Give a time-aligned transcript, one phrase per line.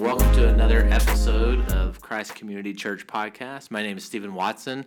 [0.00, 3.70] welcome to another episode of Christ Community Church Podcast.
[3.70, 4.84] My name is Stephen Watson.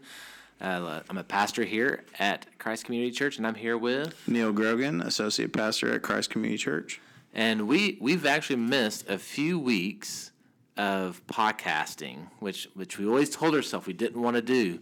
[0.62, 4.28] Uh, I'm a pastor here at Christ Community Church, and I'm here with.
[4.28, 7.02] Neil Grogan, Associate Pastor at Christ Community Church.
[7.34, 10.32] And we we've actually missed a few weeks
[10.78, 14.80] of podcasting, which which we always told ourselves we didn't want to do.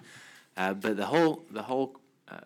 [0.57, 1.95] Uh, but the whole the whole
[2.29, 2.39] uh,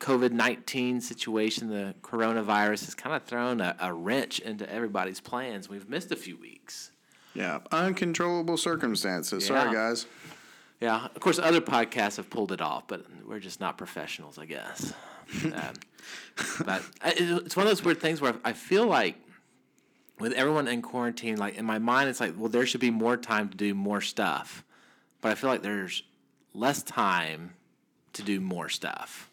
[0.00, 5.68] COVID nineteen situation, the coronavirus, has kind of thrown a, a wrench into everybody's plans.
[5.68, 6.90] We've missed a few weeks.
[7.34, 9.46] Yeah, uncontrollable circumstances.
[9.46, 10.06] Sorry, guys.
[10.80, 14.46] Yeah, of course, other podcasts have pulled it off, but we're just not professionals, I
[14.46, 14.92] guess.
[15.44, 15.52] um,
[16.66, 19.16] but I- it's one of those weird things where I feel like
[20.18, 23.16] with everyone in quarantine, like in my mind, it's like, well, there should be more
[23.16, 24.64] time to do more stuff,
[25.20, 26.02] but I feel like there's
[26.52, 27.54] less time
[28.14, 29.30] to do more stuff.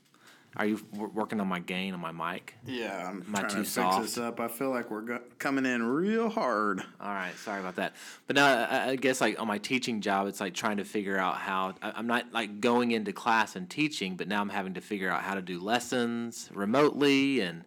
[0.58, 2.56] Are you working on my gain on my mic?
[2.66, 4.02] Yeah, I'm Am trying too to fix soft?
[4.02, 4.40] this up.
[4.40, 6.82] I feel like we're go- coming in real hard.
[7.00, 7.94] All right, sorry about that.
[8.26, 11.18] But now I, I guess like on my teaching job, it's like trying to figure
[11.18, 14.74] out how I, I'm not like going into class and teaching, but now I'm having
[14.74, 17.64] to figure out how to do lessons remotely and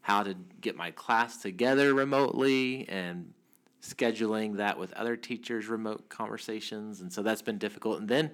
[0.00, 3.34] how to get my class together remotely and
[3.82, 8.00] scheduling that with other teachers' remote conversations, and so that's been difficult.
[8.00, 8.30] And then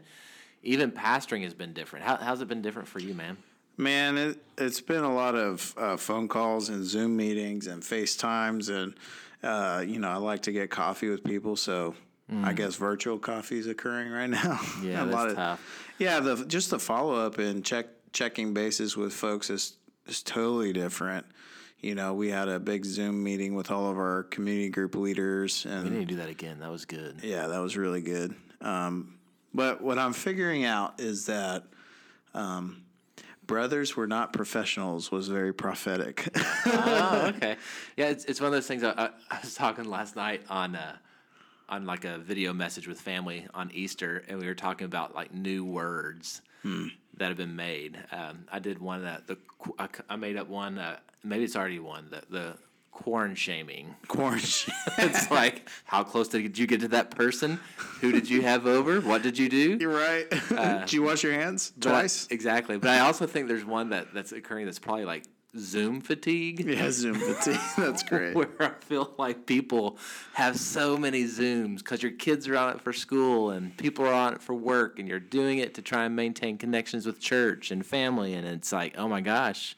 [0.62, 2.04] even pastoring has been different.
[2.04, 3.36] How, how's it been different for you, man?
[3.78, 8.68] Man, it, it's been a lot of uh, phone calls and Zoom meetings and FaceTimes.
[8.68, 8.94] And,
[9.42, 11.54] uh, you know, I like to get coffee with people.
[11.56, 11.94] So
[12.42, 14.58] I guess virtual coffee is occurring right now.
[14.60, 14.84] Mm.
[14.84, 15.84] Yeah, a that's lot of, tough.
[15.98, 20.72] Yeah, the just the follow up and check checking bases with folks is is totally
[20.72, 21.24] different.
[21.80, 25.64] You know, we had a big Zoom meeting with all of our community group leaders,
[25.64, 26.58] and We need to do that again.
[26.58, 27.20] That was good.
[27.22, 28.34] yeah, that was really good.
[28.60, 29.18] Um,
[29.54, 31.64] but what I'm figuring out is that
[32.34, 32.82] um,
[33.48, 36.28] brothers were not professionals was very prophetic.
[36.66, 37.56] oh, okay.
[37.96, 38.84] Yeah, it's, it's one of those things.
[38.84, 40.96] I, I, I was talking last night on uh,
[41.68, 45.34] on like a video message with family on Easter, and we were talking about like
[45.34, 46.40] new words
[47.16, 47.98] that have been made.
[48.12, 49.74] Um, I did one that the qu-
[50.08, 50.78] I, made up one.
[50.78, 52.08] Uh, maybe it's already one.
[52.10, 52.54] The the
[53.04, 53.94] corn shaming.
[54.08, 54.74] Quarantine.
[54.98, 57.60] it's like how close did you get to that person?
[58.00, 59.00] Who did you have over?
[59.00, 59.76] What did you do?
[59.80, 60.26] You're right.
[60.50, 62.26] Uh, did you wash your hands But twice?
[62.30, 62.76] exactly.
[62.76, 65.24] But I also think there's one that that's occurring that's probably like
[65.56, 66.60] Zoom fatigue.
[66.66, 67.60] yeah, Zoom fatigue.
[67.76, 68.34] That's great.
[68.34, 69.96] where I feel like people
[70.34, 74.12] have so many Zooms because your kids are on it for school and people are
[74.12, 77.70] on it for work, and you're doing it to try and maintain connections with church
[77.70, 79.76] and family, and it's like, oh my gosh,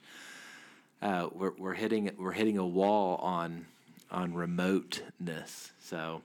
[1.02, 3.66] uh, we're we're hitting we're hitting a wall on
[4.10, 5.72] on remoteness.
[5.80, 6.22] So,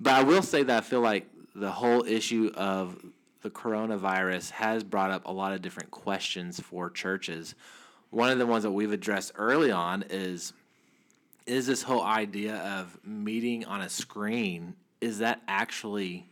[0.00, 3.04] but I will say that I feel like the whole issue of
[3.42, 7.54] the coronavirus has brought up a lot of different questions for churches.
[8.10, 10.52] One of the ones that we've addressed early on is
[11.46, 16.26] is this whole idea of meeting on a screen is that actually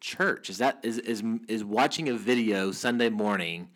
[0.00, 3.68] church is that is is is watching a video sunday morning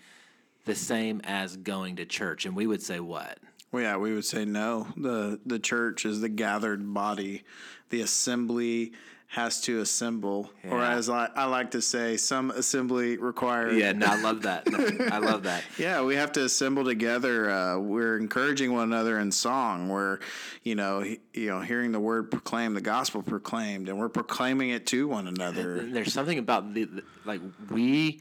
[0.65, 3.39] the same as going to church and we would say what
[3.73, 4.87] Well, yeah, we would say no.
[4.97, 7.43] The the church is the gathered body.
[7.91, 8.93] The assembly
[9.27, 13.75] has to assemble, or as I, I like to say, some assembly required.
[13.77, 14.79] yeah no i love that No,
[15.11, 17.51] i love that Yeah, we have to assemble together.
[17.51, 19.89] Uh, we're encouraging one another in song.
[19.89, 20.21] We're,
[20.63, 24.71] you know, he, you know, hearing the word proclaimed, the gospel proclaimed, and we're proclaiming
[24.71, 25.79] it to one another.
[25.79, 26.89] And there's something about the
[27.25, 28.21] like we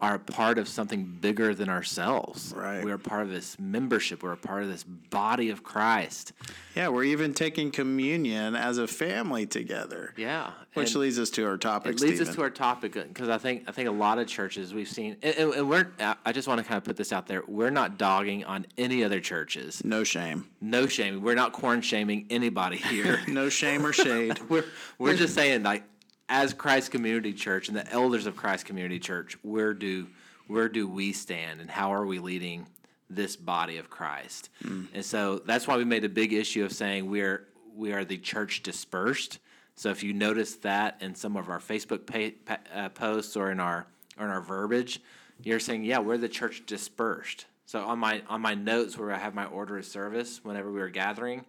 [0.00, 2.84] are a part of something bigger than ourselves Right.
[2.84, 6.32] we're part of this membership we're a part of this body of christ
[6.74, 10.14] Yeah, we're even taking communion as a family together.
[10.16, 11.94] yeah Which And- leads us to our topic.
[11.96, 14.26] It leads us to our topic uh, because I think I think a lot of
[14.28, 15.88] churches we've seen, and, and- we're.
[15.98, 18.66] Uh, I just want to kind of put this out there: we're not dogging on
[18.78, 19.82] any other churches.
[19.84, 21.22] no shame, No shaming.
[21.22, 23.20] We're not corn shaming anybody here.
[23.28, 24.38] no shame or shade.
[24.48, 24.64] we're
[24.98, 25.82] we're just saying like,
[26.30, 30.06] as Christ Community Church and the elders of Christ Community Church, where do
[30.46, 32.66] where do we stand, and how are we leading
[33.08, 34.48] this body of Christ?
[34.94, 37.46] And so that's why we made a big issue of saying we're
[37.76, 39.38] we are the church dispersed.
[39.74, 43.50] So if you notice that in some of our Facebook pa- pa- uh, posts or
[43.50, 43.86] in our
[44.18, 45.00] or in our verbiage,
[45.42, 47.46] you're saying, yeah, we're the church dispersed.
[47.66, 50.80] So on my on my notes where I have my order of service, whenever we
[50.80, 51.44] were gathering,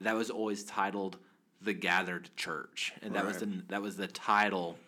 [0.00, 1.16] that was always titled
[1.64, 4.78] the gathered church, and that was the that was the title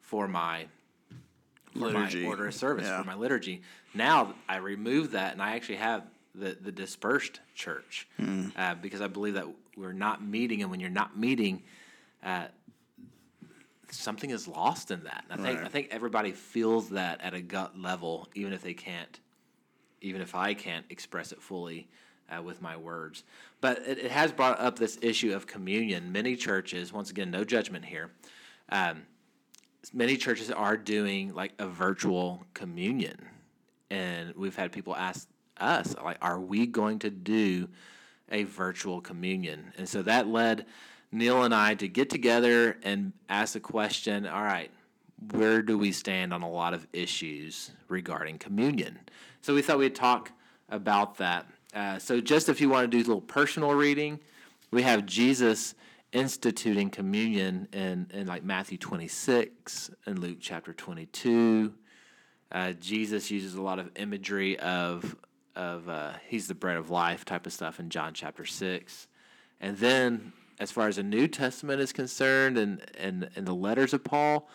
[0.00, 0.66] for my
[1.72, 2.22] for Liturgy.
[2.22, 3.00] my order of service Yeah.
[3.00, 3.62] for my liturgy.
[3.94, 6.04] Now I removed that, and I actually have
[6.34, 8.48] the the dispersed church Hmm.
[8.56, 9.46] uh, because I believe that
[9.76, 11.62] we're not meeting, and when you're not meeting,
[12.22, 12.46] uh,
[13.90, 15.24] something is lost in that.
[15.30, 18.74] And I think I think everybody feels that at a gut level, even if they
[18.74, 19.18] can't,
[20.00, 21.88] even if I can't express it fully.
[22.36, 23.24] Uh, with my words.
[23.60, 26.12] But it, it, has brought up this issue of communion.
[26.12, 28.10] Many churches, once again, no judgment here.
[28.68, 29.02] Um,
[29.92, 33.16] many churches are doing like a virtual communion,
[33.90, 37.68] and we've had people ask us, like, are we going to do
[38.30, 39.72] a virtual communion?
[39.76, 40.66] And so that led
[41.10, 44.70] Neil and I to get together and ask the question all right,
[45.30, 48.98] where do we stand on a lot of issues regarding communion?
[49.42, 50.32] So we thought we'd talk
[50.68, 51.46] about that.
[51.74, 54.20] Uh, so, just if you want to do a little personal reading,
[54.70, 55.74] we have Jesus
[56.12, 61.72] instituting communion in, in like Matthew 26 and Luke chapter 22.
[62.50, 65.16] Uh, Jesus uses a lot of imagery of
[65.54, 69.06] of uh, he's the bread of life type of stuff in John chapter 6.
[69.60, 73.92] And then, as far as the New Testament is concerned and, and, and the letters
[73.92, 74.48] of Paul,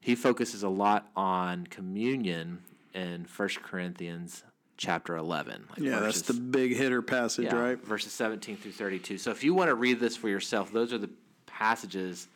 [0.00, 2.62] he focuses a lot on communion
[2.94, 4.44] in 1 Corinthians
[4.82, 5.64] chapter 11.
[5.70, 7.84] Like yeah, verses, that's the big hitter passage, yeah, right?
[7.86, 9.16] Verses 17 through 32.
[9.18, 11.10] So if you want to read this for yourself, those are the
[11.46, 12.26] passages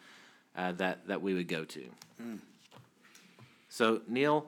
[0.57, 1.85] uh, that, that we would go to.
[2.23, 2.39] Mm.
[3.69, 4.47] So, Neil,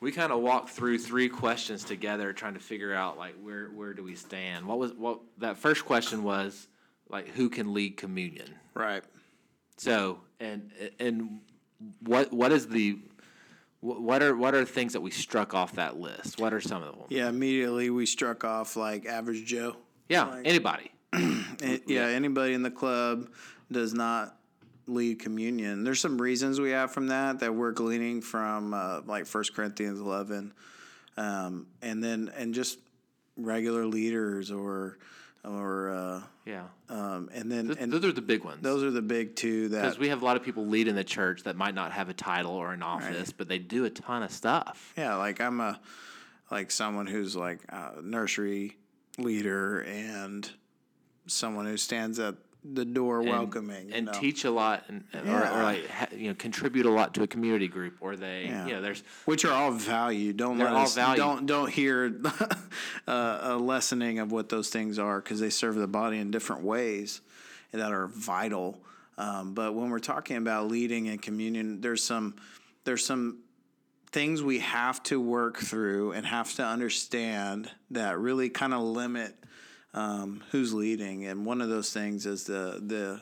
[0.00, 3.94] we kind of walked through three questions together trying to figure out like where where
[3.94, 6.68] do we stand what was what that first question was
[7.08, 9.02] like who can lead communion right
[9.78, 11.40] so and and
[12.00, 12.98] what what is the
[13.80, 16.40] what are what are things that we struck off that list?
[16.40, 17.06] What are some of them?
[17.08, 19.76] Yeah immediately we struck off like average joe.
[20.08, 20.90] Yeah like, anybody.
[21.86, 23.28] yeah anybody in the club
[23.70, 24.36] does not
[24.86, 25.84] lead communion.
[25.84, 30.00] There's some reasons we have from that that we're gleaning from uh, like First Corinthians
[30.00, 30.52] 11,
[31.16, 32.78] um, and then and just
[33.36, 34.98] regular leaders or
[35.46, 38.62] or uh, yeah, um, and then Th- and those are the big ones.
[38.62, 40.96] Those are the big two that because we have a lot of people lead in
[40.96, 43.34] the church that might not have a title or an office, right.
[43.38, 44.92] but they do a ton of stuff.
[44.96, 45.80] Yeah, like I'm a
[46.50, 48.76] like someone who's like a nursery
[49.18, 50.48] leader and
[51.26, 52.34] someone who stands at
[52.72, 54.12] the door and, welcoming and know.
[54.12, 55.54] teach a lot and yeah.
[55.54, 55.84] or, or, like
[56.16, 58.66] you know contribute a lot to a community group or they yeah.
[58.66, 62.20] you know there's which are all value don't let us, don't don't hear
[63.08, 66.62] uh, a lessening of what those things are because they serve the body in different
[66.62, 67.20] ways
[67.72, 68.78] that are vital
[69.18, 72.34] um, but when we're talking about leading and communion there's some
[72.84, 73.38] there's some
[74.10, 79.34] things we have to work through and have to understand that really kind of limit
[79.96, 83.20] um, who's leading, and one of those things is the the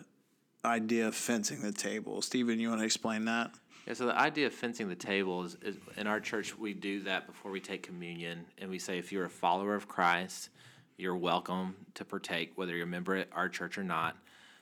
[0.69, 2.21] idea of fencing the table.
[2.21, 3.51] Stephen, you want to explain that?
[3.87, 7.01] Yeah, so the idea of fencing the table is, is, in our church we do
[7.03, 10.49] that before we take communion, and we say if you're a follower of Christ,
[10.97, 14.17] you're welcome to partake, whether you're a member at our church or not.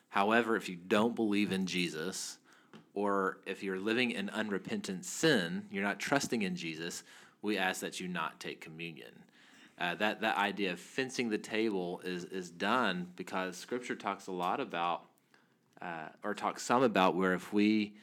[0.09, 2.39] However, if you don't believe in Jesus,
[2.95, 7.05] or if you're living in unrepentant sin, you're not trusting in Jesus,
[7.41, 9.13] we ask that you not take communion.
[9.79, 14.33] Uh, that that idea of fencing the table is is done because Scripture talks a
[14.33, 15.05] lot about,
[15.81, 17.95] uh, or talks some about, where if we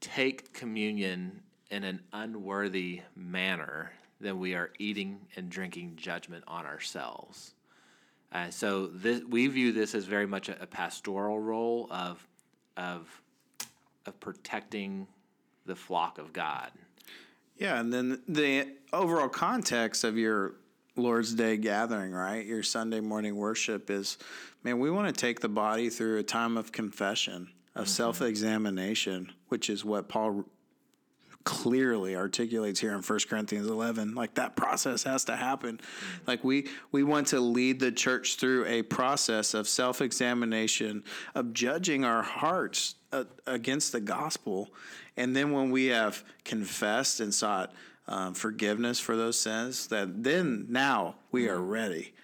[0.00, 1.40] take communion
[1.70, 7.54] in an unworthy manner, then we are eating and drinking judgment on ourselves.
[8.30, 12.26] Uh, so this, we view this as very much a, a pastoral role of
[12.76, 13.22] of
[14.06, 15.06] of protecting
[15.66, 16.70] the flock of God.
[17.56, 20.56] Yeah, and then the overall context of your
[20.96, 22.44] Lord's Day gathering, right?
[22.46, 24.16] Your Sunday morning worship is,
[24.62, 27.90] man, we want to take the body through a time of confession, of mm-hmm.
[27.90, 30.44] self examination, which is what Paul
[31.44, 36.22] clearly articulates here in 1 Corinthians 11 like that process has to happen mm-hmm.
[36.26, 42.02] like we we want to lead the church through a process of self-examination of judging
[42.02, 44.70] our hearts uh, against the gospel
[45.18, 47.74] and then when we have confessed and sought
[48.06, 51.68] um, forgiveness for those sins, that then now we are mm-hmm.
[51.68, 52.14] ready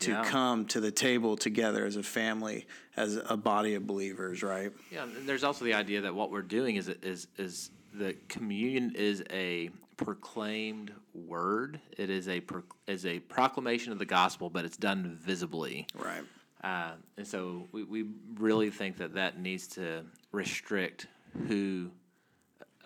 [0.00, 0.24] to yeah.
[0.24, 2.66] come to the table together as a family,
[2.96, 4.72] as a body of believers, right?
[4.90, 8.94] Yeah, and there's also the idea that what we're doing is is is the communion
[8.94, 11.80] is a proclaimed word.
[11.96, 12.42] It is a
[12.86, 15.86] is a proclamation of the gospel, but it's done visibly.
[15.94, 16.22] Right.
[16.62, 18.06] Uh, and so we, we
[18.38, 21.06] really think that that needs to restrict
[21.48, 21.90] who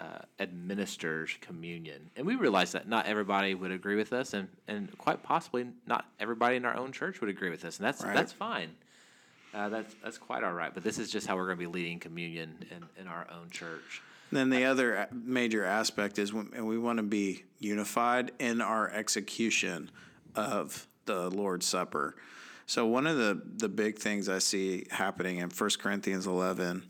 [0.00, 2.10] uh, administers communion.
[2.16, 6.06] And we realize that not everybody would agree with us, and, and quite possibly not
[6.18, 8.14] everybody in our own church would agree with us, and that's right.
[8.14, 8.70] that's fine.
[9.54, 10.74] Uh, that's that's quite all right.
[10.74, 13.50] But this is just how we're going to be leading communion in, in our own
[13.50, 14.02] church.
[14.32, 19.90] then the other major aspect is, and we want to be unified in our execution
[20.34, 22.16] of the Lord's Supper.
[22.66, 26.82] So one of the the big things I see happening in 1 Corinthians 11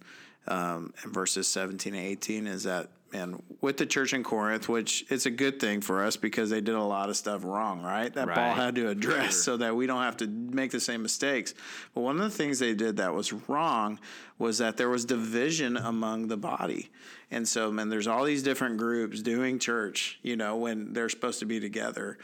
[0.48, 5.24] um, verses 17 and 18 is that and with the church in Corinth, which it's
[5.24, 8.12] a good thing for us because they did a lot of stuff wrong, right?
[8.12, 11.54] That Paul had to address so that we don't have to make the same mistakes.
[11.94, 14.00] But one of the things they did that was wrong
[14.38, 16.90] was that there was division among the body.
[17.30, 21.38] And so, man, there's all these different groups doing church, you know, when they're supposed
[21.38, 22.18] to be together.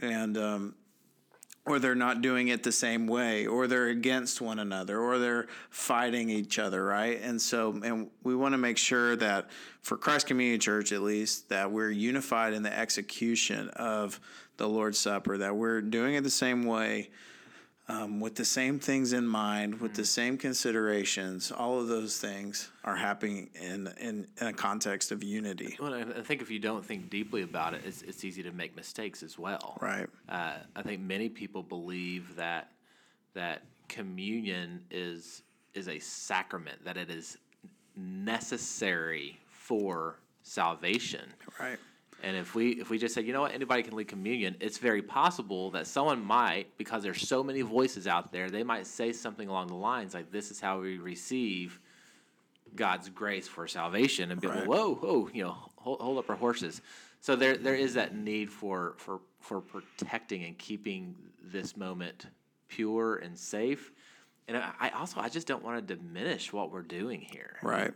[0.00, 0.74] And, um,
[1.66, 5.46] or they're not doing it the same way, or they're against one another, or they're
[5.68, 7.20] fighting each other, right?
[7.22, 9.50] And so, and we want to make sure that
[9.82, 14.18] for Christ Community Church, at least, that we're unified in the execution of
[14.56, 17.10] the Lord's Supper, that we're doing it the same way,
[17.90, 21.50] um, with the same things in mind, with the same considerations.
[21.50, 26.00] All of those things are happening in in, in a context of unity, Well, I
[26.02, 29.22] I think if you don't think deeply about it, it's, it's easy to make mistakes
[29.22, 29.78] as well.
[29.80, 30.08] right?
[30.28, 32.70] Uh, I think many people believe that
[33.34, 35.42] that communion is
[35.74, 37.38] is a sacrament, that it is
[37.96, 41.32] necessary for salvation.
[41.60, 41.78] Right.
[42.22, 44.78] And if we if we just say, you know what, anybody can lead communion, it's
[44.78, 49.12] very possible that someone might, because there's so many voices out there, they might say
[49.12, 51.80] something along the lines like, "This is how we receive
[52.74, 54.66] God's grace for salvation," and be Right.
[54.66, 56.82] whoa, whoa, you know, hold, hold up our horses.
[57.20, 62.26] So there there is that need for for for protecting and keeping this moment
[62.68, 63.92] pure and safe.
[64.48, 67.58] And I also I just don't want to diminish what we're doing here.
[67.62, 67.92] Right.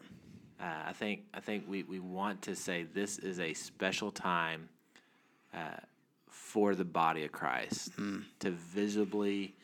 [0.65, 4.71] Uh, I think I think we, we want to say this is a special time
[5.53, 5.77] uh,
[6.31, 7.91] for the body of Christ
[8.39, 9.55] to visibly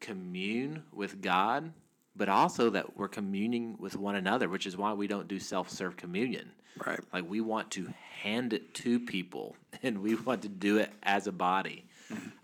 [0.00, 1.72] commune with God,
[2.14, 5.70] but also that we're communing with one another, which is why we don't do self
[5.70, 6.50] serve communion.
[6.84, 7.00] Right.
[7.14, 7.88] Like we want to
[8.20, 11.86] hand it to people, and we want to do it as a body,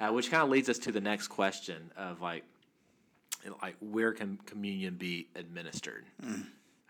[0.00, 2.44] uh, which kind of leads us to the next question of like,
[3.60, 6.06] like where can communion be administered?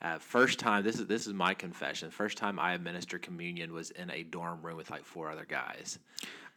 [0.02, 2.10] Uh, first time this is this is my confession.
[2.10, 5.98] First time I administered communion was in a dorm room with like four other guys.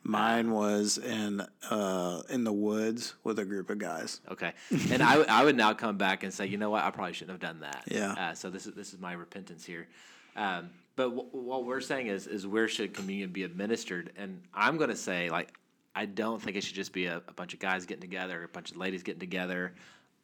[0.03, 4.21] Mine was in uh, in the woods with a group of guys.
[4.31, 4.53] Okay,
[4.91, 7.13] and I, w- I would now come back and say, you know what, I probably
[7.13, 7.83] shouldn't have done that.
[7.87, 8.11] Yeah.
[8.11, 9.87] Uh, so this is this is my repentance here.
[10.35, 14.11] Um, but w- what we're saying is is where should communion be administered?
[14.15, 15.53] And I'm going to say like
[15.95, 18.47] I don't think it should just be a, a bunch of guys getting together, a
[18.47, 19.73] bunch of ladies getting together.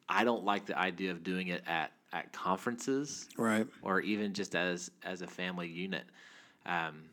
[0.08, 3.28] I don't like the idea of doing it at at conferences.
[3.38, 3.68] Right.
[3.82, 6.04] or even just as as a family unit.
[6.66, 7.04] Um,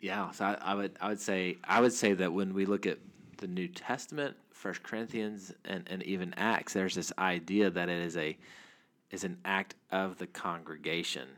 [0.00, 2.86] yeah, so I, I would I would say I would say that when we look
[2.86, 2.98] at
[3.38, 8.16] the New Testament, First Corinthians, and, and even Acts, there's this idea that it is
[8.16, 8.36] a
[9.10, 11.28] is an act of the congregation.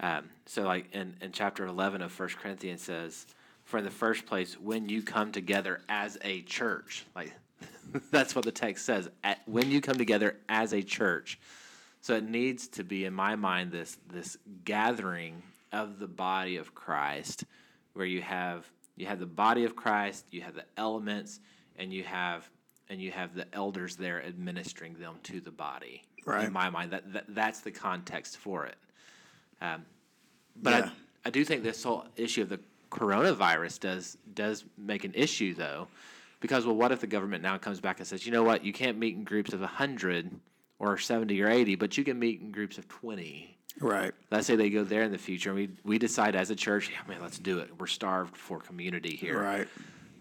[0.00, 3.26] Um, so, like in, in chapter eleven of First Corinthians says,
[3.64, 7.34] "For in the first place, when you come together as a church, like
[8.10, 11.38] that's what the text says, at, when you come together as a church."
[12.02, 16.74] So it needs to be, in my mind, this this gathering of the body of
[16.74, 17.44] Christ,
[17.92, 21.40] where you have you have the body of Christ, you have the elements,
[21.76, 22.48] and you have
[22.88, 26.02] and you have the elders there administering them to the body.
[26.26, 26.46] Right.
[26.46, 28.76] In my mind, that, that that's the context for it.
[29.62, 29.84] Um,
[30.56, 30.90] but Yeah.
[31.24, 35.54] I, I do think this whole issue of the coronavirus does does make an issue
[35.54, 35.86] though,
[36.40, 38.72] because well, what if the government now comes back and says, you know what, you
[38.72, 40.30] can't meet in groups of hundred
[40.78, 43.56] or seventy or eighty, but you can meet in groups of twenty.
[43.78, 44.12] Right.
[44.30, 46.90] Let's say they go there in the future, and we we decide as a church,
[46.90, 47.70] yeah, man, let's do it.
[47.78, 49.40] We're starved for community here.
[49.40, 49.68] Right.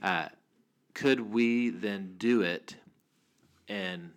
[0.03, 0.27] Uh,
[0.93, 2.75] could we then do it
[3.67, 4.11] in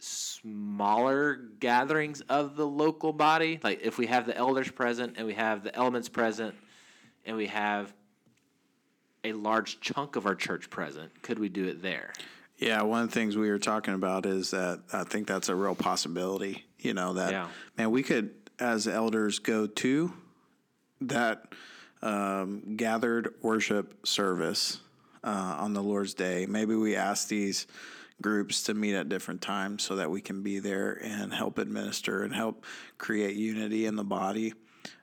[0.00, 3.60] smaller gatherings of the local body?
[3.62, 6.54] Like if we have the elders present and we have the elements present
[7.24, 7.92] and we have
[9.24, 12.12] a large chunk of our church present, could we do it there?
[12.58, 15.54] Yeah, one of the things we were talking about is that I think that's a
[15.54, 16.64] real possibility.
[16.78, 17.48] You know that Yeah.
[17.76, 20.12] man, we could as elders go to
[21.02, 21.54] that
[22.02, 24.80] um, gathered worship service
[25.24, 26.46] uh, on the Lord's Day.
[26.46, 27.66] Maybe we ask these
[28.22, 32.22] groups to meet at different times so that we can be there and help administer
[32.22, 32.64] and help
[32.98, 34.52] create unity in the body.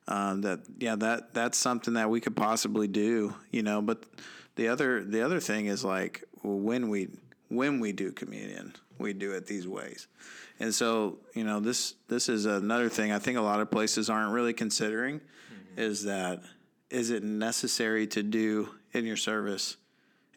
[0.08, 3.36] Um, that yeah, that that's something that we could possibly do.
[3.52, 4.04] You know, but
[4.56, 7.10] the other the other thing is like when we
[7.50, 10.08] when we do communion, we do it these ways.
[10.60, 14.10] And so, you know, this this is another thing I think a lot of places
[14.10, 15.22] aren't really considering
[15.76, 16.42] is that
[16.90, 19.78] is it necessary to do in your service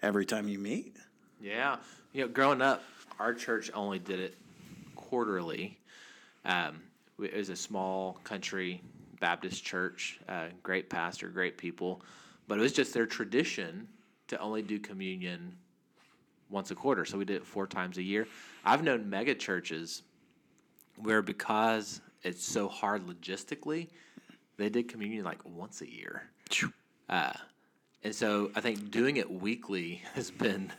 [0.02, 0.96] every time you meet?
[1.40, 1.76] Yeah.
[2.12, 2.82] You know, growing up,
[3.18, 4.36] our church only did it
[4.94, 5.78] quarterly.
[6.44, 6.82] Um,
[7.22, 8.82] it was a small country
[9.20, 12.02] Baptist church, uh, great pastor, great people,
[12.48, 13.86] but it was just their tradition
[14.28, 15.56] to only do communion
[16.48, 17.04] once a quarter.
[17.04, 18.26] So we did it four times a year.
[18.64, 20.02] I've known mega churches
[20.96, 23.88] where because it's so hard logistically,
[24.56, 26.24] they did communion like once a year.
[27.08, 27.32] Uh,
[28.04, 30.72] and so I think doing it weekly has been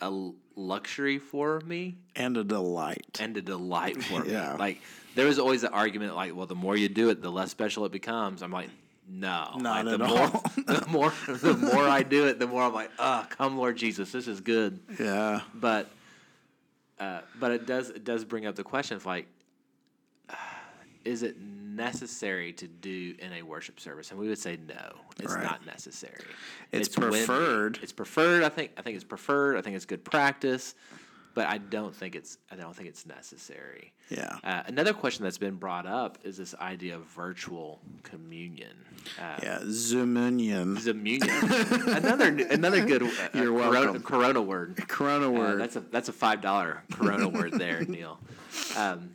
[0.00, 3.18] a luxury for me And a delight.
[3.20, 4.30] and a delight for me.
[4.32, 4.54] Yeah.
[4.54, 4.80] Like
[5.14, 7.84] there was always the argument like, well, the more you do it, the less special
[7.86, 8.42] it becomes.
[8.42, 8.68] I'm like,
[9.08, 10.44] no, Not like, at the more, all.
[10.66, 14.10] the more, the more I do it, the more I'm like, ah, come Lord Jesus,
[14.12, 14.80] this is good.
[14.98, 15.42] Yeah.
[15.54, 15.88] But,
[16.98, 19.26] uh, but it does it does bring up the question of like,
[21.04, 21.36] is it
[21.76, 24.10] necessary to do in a worship service?
[24.10, 25.44] And we would say no, it's Right.
[25.44, 26.24] not necessary.
[26.72, 27.78] It's when- preferred.
[27.82, 28.42] it's preferred.
[28.42, 28.72] I think.
[28.76, 29.56] I think it's preferred.
[29.56, 30.74] I think it's good practice,
[31.34, 32.38] but I don't think it's.
[32.50, 33.92] I don't think it's necessary.
[34.08, 34.38] Yeah.
[34.44, 38.76] Uh, another question that's been brought up is this idea of virtual communion.
[39.20, 39.58] Uh, Yeah.
[39.64, 40.82] Zoomunion.
[40.84, 41.28] Communion.
[41.96, 44.02] another another good uh, You're corona, welcome.
[44.02, 44.84] corona word.
[44.88, 45.60] Corona Uh, word.
[45.60, 48.18] that's a that's a five dollar Corona word there, Neil.
[48.76, 49.10] Um,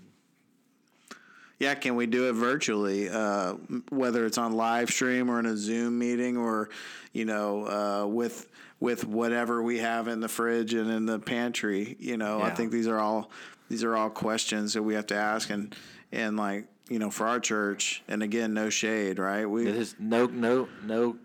[1.61, 3.07] Yeah, can we do it virtually?
[3.07, 3.53] Uh,
[3.89, 6.69] whether it's on live stream or in a Zoom meeting, or
[7.13, 8.49] you know, uh, with
[8.79, 11.97] with whatever we have in the fridge and in the pantry.
[11.99, 13.29] You know, I think these are all
[13.69, 15.75] these are all questions that we have to ask, and
[16.11, 19.45] and like you know, for our church, and again, no shade, right?
[19.45, 21.15] We there's no no no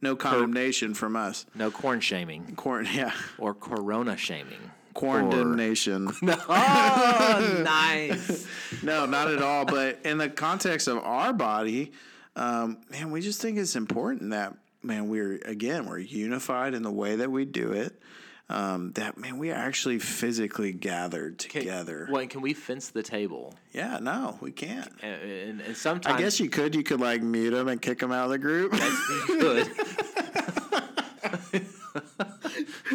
[0.00, 1.44] no condemnation from us.
[1.54, 4.70] no corn shaming corn yeah, or Corona shaming.
[4.94, 6.10] Condemnation.
[6.48, 8.46] Oh, nice.
[8.82, 9.64] No, not at all.
[9.64, 11.92] But in the context of our body,
[12.34, 16.90] um, man, we just think it's important that man we're again we're unified in the
[16.90, 18.00] way that we do it.
[18.48, 22.08] Um, that man, we are actually physically gathered together.
[22.10, 23.54] Well, can we fence the table?
[23.72, 24.90] Yeah, no, we can't.
[25.00, 26.74] And, and, and sometimes I guess you could.
[26.74, 28.72] You could like mute them and kick them out of the group.
[28.74, 29.70] you
[31.52, 31.66] could.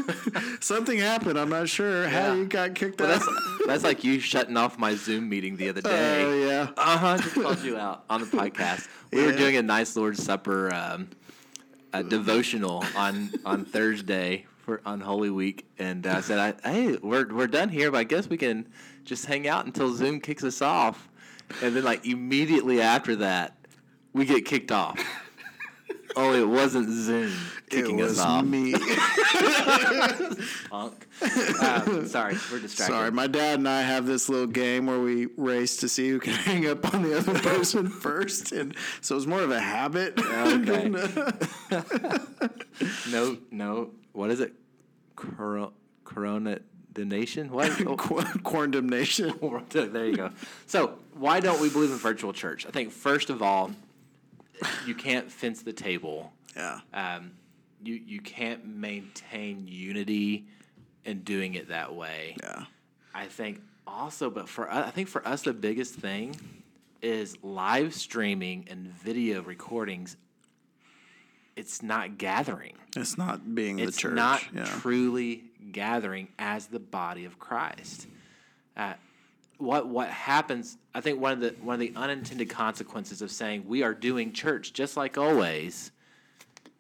[0.62, 1.38] Something happened.
[1.40, 3.20] I'm not sure how you got kicked Well, out.
[3.22, 6.24] that's that's like you shutting off my Zoom meeting the other day.
[6.24, 6.68] Oh yeah.
[6.78, 7.18] Uh huh.
[7.18, 8.88] Just called you out on the podcast.
[9.12, 11.10] We were doing a nice Lord's Supper um,
[11.94, 17.28] a devotional on on Thursday for on Holy Week, and I said, I, "Hey, we're
[17.34, 18.68] we're done here, but I guess we can
[19.06, 21.08] just hang out until Zoom kicks us off."
[21.62, 23.56] And then, like immediately after that,
[24.14, 25.00] we get kicked off.
[26.18, 27.32] Only it wasn't Zoom
[27.70, 28.44] kicking it us was off.
[28.46, 28.72] me.
[30.70, 31.08] Punk.
[31.62, 32.94] Um, sorry, we're distracted.
[32.94, 36.20] Sorry, my dad and I have this little game where we race to see who
[36.20, 40.20] can hang up on the other person first, and so it's more of a habit.
[40.20, 40.90] Okay.
[43.12, 43.92] no, no.
[44.14, 44.54] What is it?
[45.16, 46.60] Coro- corona
[46.94, 47.52] the nation?
[47.52, 47.80] What?
[47.86, 47.96] Oh,
[48.44, 49.34] Condemnation.
[49.72, 50.32] there you go.
[50.66, 52.66] So, why don't we believe in virtual church?
[52.66, 53.72] I think first of all,
[54.86, 56.34] you can't fence the table.
[56.56, 56.80] Yeah.
[56.94, 57.32] Um,
[57.84, 60.48] you you can't maintain unity
[61.06, 62.36] in doing it that way.
[62.42, 62.64] Yeah.
[63.14, 66.36] I think also, but for us, I think for us the biggest thing
[67.02, 70.18] is live streaming and video recordings.
[71.56, 72.76] It's not gathering.
[72.96, 74.12] It's not being It's the church.
[74.12, 74.66] It's not yeah.
[74.66, 78.08] truly gathering as the body of Christ.
[78.76, 78.94] Uh,
[79.58, 80.78] what what happens?
[80.94, 84.34] I think one of the one of the unintended consequences of saying we are doing
[84.34, 85.92] church just like always,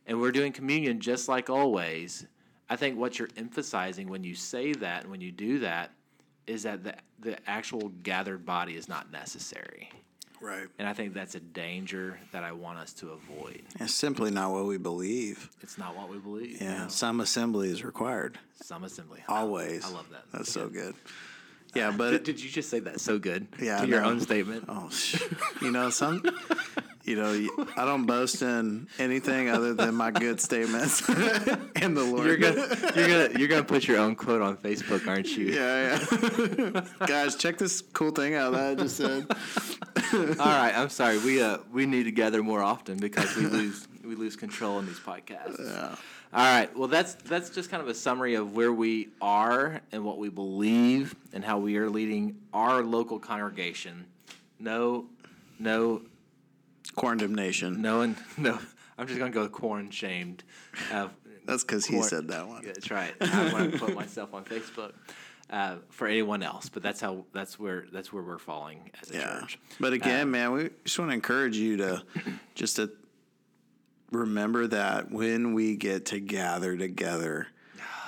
[0.05, 2.25] and we're doing communion just like always.
[2.69, 5.91] I think what you're emphasizing when you say that and when you do that
[6.45, 9.89] is that the the actual gathered body is not necessary.
[10.39, 10.67] Right.
[10.77, 13.63] And I think that's a danger that I want us to avoid.
[13.79, 15.49] It's simply not what we believe.
[15.61, 16.61] It's not what we believe.
[16.61, 16.87] Yeah.
[16.87, 18.37] Some assembly is required.
[18.61, 19.23] Some assembly.
[19.27, 19.83] Always.
[19.83, 20.25] I love that.
[20.31, 20.93] That's so good.
[21.75, 23.47] Yeah, but Did, did you just say that so good?
[23.61, 24.65] Yeah, To your own statement.
[24.67, 25.21] Oh, sh-
[25.61, 26.23] you know, some,
[27.03, 27.31] you know,
[27.75, 31.07] I don't boast in anything other than my good statements
[31.75, 32.25] and the Lord.
[32.27, 35.45] You're gonna you're gonna you're gonna put your own quote on Facebook, aren't you?
[35.47, 35.99] yeah,
[36.99, 37.05] yeah.
[37.07, 39.25] Guys, check this cool thing out that I just said.
[40.39, 40.73] All right.
[40.75, 41.17] I'm sorry.
[41.19, 44.85] We uh we need to gather more often because we lose we lose control in
[44.85, 45.59] these podcasts.
[45.59, 45.95] Yeah.
[46.37, 46.77] All right.
[46.77, 50.29] Well, that's that's just kind of a summary of where we are and what we
[50.29, 54.05] believe and how we are leading our local congregation.
[54.59, 55.07] No,
[55.57, 56.03] no,
[56.95, 57.81] Condemnation.
[57.81, 58.59] no, and no.
[58.99, 60.43] I'm just gonna go corn shamed.
[60.91, 61.07] Uh,
[61.45, 62.61] That's because he said that one.
[62.63, 63.13] Yeah, that's right.
[63.19, 64.91] I want to put myself on Facebook
[65.49, 69.13] uh, for anyone else, but that's how that's where that's where we're falling as a
[69.15, 69.39] Yeah.
[69.39, 69.59] church.
[69.79, 72.03] But again, Um, man, we just want to encourage you to
[72.53, 72.91] just to
[74.11, 77.47] remember that when we get to gather together,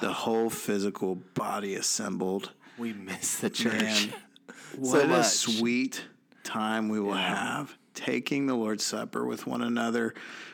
[0.02, 3.74] the whole physical body assembled, We miss the church.
[3.74, 4.14] man,
[4.78, 5.26] what a much.
[5.26, 6.04] sweet
[6.44, 10.14] time we will have taking the Lord's Supper with one another,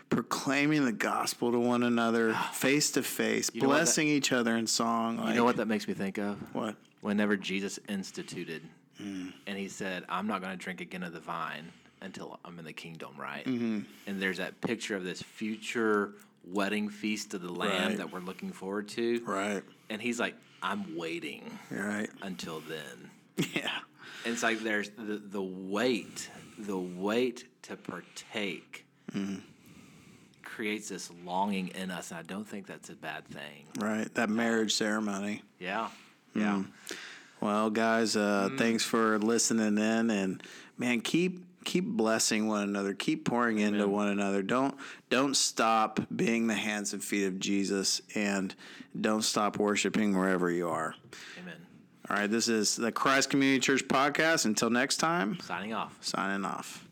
[0.10, 2.52] proclaiming the gospel to one another, ah.
[2.54, 5.18] face to face, what that- blessing each other in song.
[5.18, 6.38] Like, You know what that makes me think of?
[6.56, 6.76] What?
[7.02, 8.64] Whenever Jesus instituted
[9.00, 9.32] mm.
[9.46, 11.72] and he said, "I'm not going to drink again of the vine
[12.06, 16.13] until I'm in the kingdom." Right, and there's that picture of this future
[16.48, 17.98] wedding feast of the Lamb Right.
[17.98, 19.22] that we're looking forward to.
[19.26, 19.63] Right.
[19.89, 22.10] And he's like, "I'm waiting Right.
[22.22, 23.12] until then."
[23.54, 23.70] Yeah.
[24.24, 29.41] And it's like there's the, the weight, the weight to partake mm.
[30.44, 33.68] creates this longing in us, and I don't think that's a bad thing.
[33.78, 34.12] Right.
[34.15, 35.44] That marriage ceremony.
[35.60, 35.89] Yeah,
[36.34, 36.63] yeah.
[37.41, 40.41] Well, guys, uh, thanks for listening in, and
[40.78, 42.93] man, keep keep blessing one another.
[42.93, 44.41] Keep pouring into one another.
[44.41, 44.75] Don't
[45.10, 48.56] don't stop being the hands and feet of Jesus, and
[48.99, 50.95] don't stop worshiping wherever you are.
[51.41, 51.56] Amen.
[52.10, 54.45] All right, this is the Christ Community Church podcast.
[54.45, 55.97] Until next time, Signing off.
[56.01, 56.85] signing off.